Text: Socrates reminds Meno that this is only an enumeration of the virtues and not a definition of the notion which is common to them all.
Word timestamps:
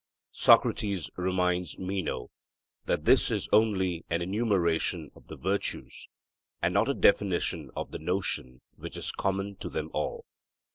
Socrates 0.31 1.11
reminds 1.15 1.77
Meno 1.77 2.31
that 2.85 3.05
this 3.05 3.29
is 3.29 3.47
only 3.53 4.03
an 4.09 4.19
enumeration 4.23 5.11
of 5.15 5.27
the 5.27 5.35
virtues 5.37 6.07
and 6.59 6.73
not 6.73 6.89
a 6.89 6.95
definition 6.95 7.69
of 7.75 7.91
the 7.91 7.99
notion 7.99 8.61
which 8.77 8.97
is 8.97 9.11
common 9.11 9.57
to 9.57 9.69
them 9.69 9.91
all. 9.93 10.25